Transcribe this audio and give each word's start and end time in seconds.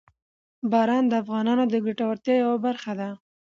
باران 0.71 1.03
د 1.07 1.13
افغانانو 1.23 1.63
د 1.69 1.75
ګټورتیا 1.85 2.33
یوه 2.43 2.57
برخه 2.65 2.91
ده. 2.99 3.09